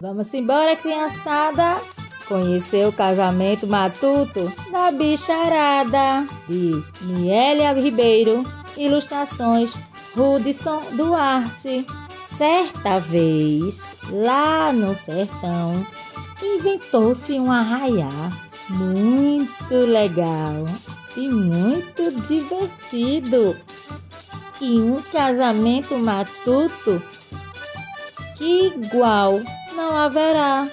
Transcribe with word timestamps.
Vamos 0.00 0.32
embora, 0.32 0.74
criançada! 0.76 1.76
Conhecer 2.26 2.88
o 2.88 2.92
casamento 2.92 3.66
matuto 3.66 4.50
da 4.72 4.90
bicharada 4.90 6.26
de 6.48 6.82
Mielia 7.02 7.74
Ribeiro, 7.74 8.42
ilustrações 8.78 9.74
Rudson 10.16 10.80
Duarte. 10.92 11.86
Certa 12.22 12.98
vez, 12.98 13.94
lá 14.08 14.72
no 14.72 14.94
sertão, 14.94 15.86
inventou-se 16.42 17.38
um 17.38 17.52
arraiá 17.52 18.08
muito 18.70 19.74
legal 19.74 20.64
e 21.14 21.28
muito 21.28 22.10
divertido. 22.26 23.54
E 24.62 24.80
um 24.80 25.02
casamento 25.02 25.98
matuto 25.98 27.02
que 28.38 28.68
igual 28.68 29.38
não 29.80 29.96
haverá. 29.96 30.68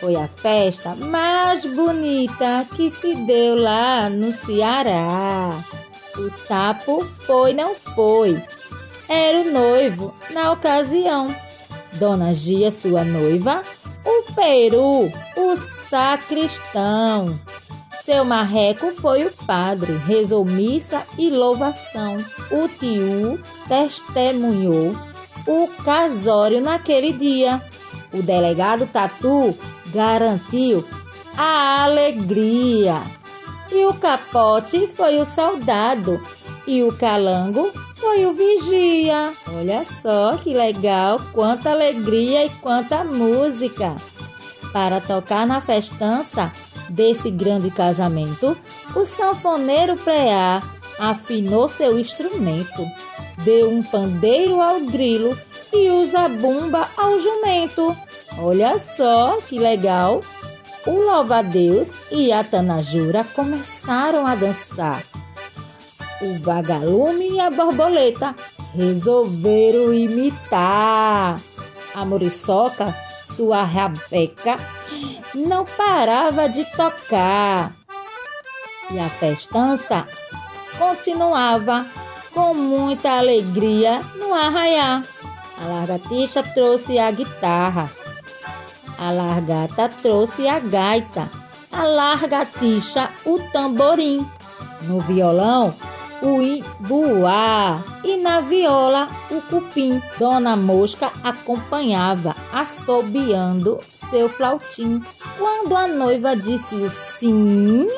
Foi 0.00 0.16
a 0.16 0.26
festa 0.26 0.96
mais 0.96 1.64
bonita 1.64 2.66
que 2.74 2.90
se 2.90 3.14
deu 3.14 3.54
lá 3.54 4.10
no 4.10 4.32
Ceará. 4.32 5.50
O 6.16 6.30
sapo 6.30 7.04
foi, 7.26 7.52
não 7.52 7.74
foi. 7.74 8.42
Era 9.08 9.38
o 9.38 9.52
noivo 9.52 10.14
na 10.30 10.50
ocasião. 10.50 11.34
Dona 11.94 12.34
Gia, 12.34 12.72
sua 12.72 13.04
noiva, 13.04 13.62
o 14.04 14.32
peru, 14.34 15.12
o 15.36 15.56
sacristão. 15.56 17.38
Seu 18.02 18.24
marreco 18.24 18.90
foi 19.00 19.24
o 19.24 19.32
padre, 19.46 19.96
rezou 19.98 20.44
missa 20.44 21.02
e 21.16 21.30
louvação. 21.30 22.16
O 22.50 22.68
tio 22.68 23.40
testemunhou 23.68 24.94
o 25.46 25.68
casório 25.84 26.60
naquele 26.60 27.12
dia. 27.12 27.62
O 28.14 28.22
delegado 28.22 28.86
Tatu 28.86 29.56
garantiu 29.88 30.84
a 31.36 31.84
alegria. 31.84 33.02
E 33.72 33.84
o 33.86 33.94
capote 33.94 34.88
foi 34.94 35.18
o 35.18 35.26
soldado. 35.26 36.22
E 36.66 36.82
o 36.82 36.96
calango 36.96 37.72
foi 37.96 38.24
o 38.24 38.32
vigia. 38.32 39.32
Olha 39.52 39.84
só 40.00 40.36
que 40.36 40.54
legal, 40.54 41.20
quanta 41.32 41.70
alegria 41.70 42.46
e 42.46 42.50
quanta 42.50 43.02
música. 43.04 43.96
Para 44.72 45.00
tocar 45.00 45.46
na 45.46 45.60
festança 45.60 46.52
desse 46.88 47.30
grande 47.30 47.70
casamento, 47.70 48.56
o 48.94 49.04
sanfoneiro 49.04 49.96
preá 49.96 50.62
afinou 50.98 51.68
seu 51.68 51.98
instrumento, 51.98 52.86
deu 53.44 53.70
um 53.70 53.82
pandeiro 53.82 54.60
ao 54.60 54.80
grilo 54.80 55.36
e 55.74 55.90
usa 55.90 56.28
bumba 56.28 56.88
ao 56.96 57.18
jumento. 57.18 57.96
Olha 58.38 58.78
só 58.78 59.36
que 59.46 59.58
legal! 59.58 60.20
O 60.86 60.90
louva-a-Deus 60.90 61.88
e 62.10 62.30
a 62.30 62.44
Tanajura 62.44 63.24
começaram 63.24 64.26
a 64.26 64.34
dançar. 64.34 65.02
O 66.20 66.38
vagalume 66.40 67.32
e 67.32 67.40
a 67.40 67.50
borboleta 67.50 68.34
resolveram 68.74 69.94
imitar. 69.94 71.40
A 71.94 72.04
muriçoca, 72.04 72.94
sua 73.34 73.62
rabeca, 73.62 74.58
não 75.34 75.64
parava 75.64 76.48
de 76.48 76.64
tocar. 76.76 77.72
E 78.90 78.98
a 78.98 79.08
festança 79.08 80.06
continuava 80.78 81.86
com 82.32 82.52
muita 82.52 83.18
alegria 83.18 84.00
no 84.16 84.34
arraiar. 84.34 85.02
A 85.58 85.66
largatixa 85.66 86.42
trouxe 86.42 86.98
a 86.98 87.10
guitarra. 87.10 87.90
A 88.98 89.10
largata 89.10 89.88
trouxe 89.88 90.48
a 90.48 90.58
gaita. 90.58 91.30
A 91.70 91.84
largatixa 91.84 93.10
o 93.24 93.38
tamborim. 93.52 94.26
No 94.82 95.00
violão, 95.00 95.74
o 96.22 96.40
ibuá. 96.40 97.82
E 98.04 98.16
na 98.16 98.40
viola, 98.40 99.08
o 99.30 99.40
cupim. 99.42 100.00
Dona 100.18 100.56
Mosca 100.56 101.10
acompanhava, 101.22 102.36
assobiando 102.52 103.78
seu 104.10 104.28
flautim. 104.28 105.02
Quando 105.38 105.76
a 105.76 105.86
noiva 105.86 106.36
disse 106.36 106.74
o 106.74 106.90
sim, 106.90 107.88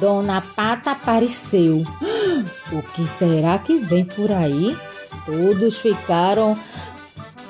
Dona 0.00 0.40
Pata 0.40 0.92
apareceu. 0.92 1.84
O 2.72 2.82
que 2.82 3.06
será 3.06 3.58
que 3.58 3.76
vem 3.76 4.04
por 4.04 4.30
aí? 4.30 4.76
Todos 5.24 5.78
ficaram 5.78 6.56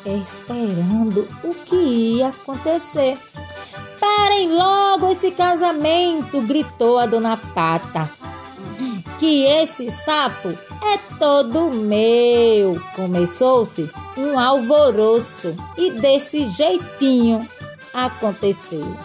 esperando 0.06 1.28
o 1.43 1.55
que 1.55 1.77
ia 1.77 2.28
acontecer. 2.28 3.19
Parem 3.99 4.53
logo 4.53 5.11
esse 5.11 5.31
casamento! 5.31 6.41
gritou 6.43 6.99
a 6.99 7.06
Dona 7.06 7.37
Pata. 7.37 8.09
Que 9.19 9.45
esse 9.45 9.91
sapo 9.91 10.49
é 10.49 10.99
todo 11.19 11.71
meu! 11.71 12.81
Começou-se 12.95 13.91
um 14.16 14.39
alvoroço 14.39 15.56
e 15.77 15.91
desse 15.91 16.47
jeitinho 16.50 17.47
aconteceu. 17.93 18.97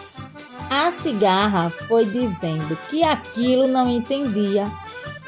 A 0.70 0.92
cigarra 0.92 1.70
foi 1.70 2.06
dizendo 2.06 2.78
que 2.90 3.04
aquilo 3.04 3.68
não 3.68 3.90
entendia. 3.90 4.70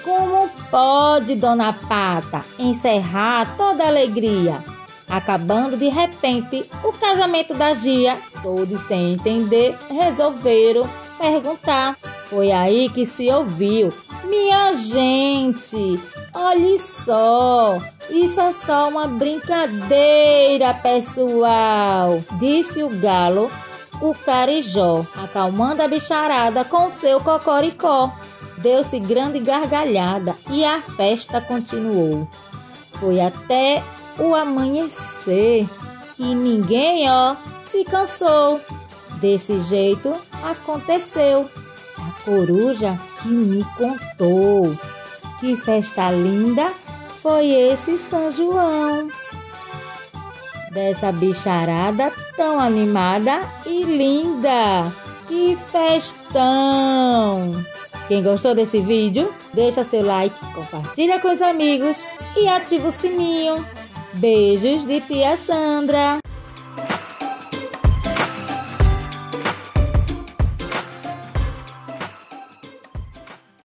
Como 0.03 0.49
pode, 0.69 1.35
Dona 1.35 1.73
Pata, 1.73 2.43
encerrar 2.59 3.55
toda 3.57 3.83
a 3.83 3.87
alegria? 3.87 4.72
Acabando 5.13 5.77
de 5.77 5.89
repente 5.89 6.65
o 6.83 6.91
casamento 6.91 7.53
da 7.53 7.75
Gia, 7.75 8.17
todos 8.41 8.81
sem 8.87 9.13
entender, 9.13 9.77
resolveram 9.87 10.89
perguntar. 11.19 11.95
Foi 12.31 12.51
aí 12.51 12.89
que 12.89 13.05
se 13.05 13.29
ouviu: 13.29 13.89
Minha 14.23 14.73
gente, 14.73 15.99
olhe 16.33 16.79
só, 16.79 17.77
isso 18.09 18.41
é 18.41 18.51
só 18.53 18.89
uma 18.89 19.05
brincadeira, 19.05 20.73
pessoal, 20.73 22.19
disse 22.39 22.81
o 22.81 22.89
galo 22.89 23.51
o 24.01 24.15
carijó, 24.15 25.05
acalmando 25.15 25.83
a 25.83 25.87
bicharada 25.87 26.65
com 26.65 26.91
seu 26.93 27.21
cocoricó. 27.21 28.11
Deu-se 28.57 28.99
grande 28.99 29.39
gargalhada 29.39 30.35
e 30.49 30.65
a 30.65 30.81
festa 30.81 31.39
continuou. 31.39 32.27
Foi 32.93 33.21
até 33.21 33.83
o 34.19 34.35
amanhecer 34.35 35.67
e 36.19 36.35
ninguém, 36.35 37.09
ó, 37.09 37.35
se 37.63 37.83
cansou. 37.83 38.59
Desse 39.19 39.59
jeito 39.61 40.13
aconteceu. 40.43 41.49
A 41.97 42.23
coruja 42.23 42.99
que 43.21 43.29
me 43.29 43.63
contou. 43.77 44.77
Que 45.39 45.55
festa 45.55 46.11
linda 46.11 46.71
foi 47.21 47.51
esse 47.51 47.97
São 47.97 48.31
João 48.31 49.09
dessa 50.73 51.11
bicharada 51.11 52.11
tão 52.35 52.59
animada 52.59 53.41
e 53.65 53.83
linda. 53.83 54.91
Que 55.27 55.55
festão! 55.71 57.63
Quem 58.07 58.21
gostou 58.21 58.53
desse 58.53 58.81
vídeo, 58.81 59.33
deixa 59.53 59.83
seu 59.83 60.05
like, 60.05 60.35
compartilha 60.53 61.19
com 61.19 61.31
os 61.31 61.41
amigos 61.41 61.97
e 62.35 62.47
ativa 62.47 62.89
o 62.89 62.91
sininho. 62.91 63.65
Beijos 64.15 64.85
de 64.85 65.01
tia 65.01 65.35
Sandra. 65.35 66.19